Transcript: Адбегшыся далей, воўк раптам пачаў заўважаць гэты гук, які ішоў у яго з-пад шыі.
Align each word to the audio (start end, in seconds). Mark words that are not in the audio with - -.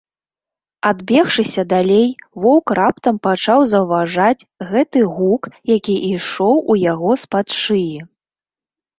Адбегшыся 0.91 1.63
далей, 1.73 2.07
воўк 2.45 2.67
раптам 2.79 3.15
пачаў 3.27 3.59
заўважаць 3.73 4.47
гэты 4.69 4.99
гук, 5.17 5.43
які 5.73 5.93
ішоў 6.13 6.55
у 6.75 6.79
яго 6.91 7.11
з-пад 7.25 7.47
шыі. 7.59 7.99